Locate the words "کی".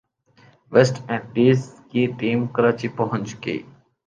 1.89-2.05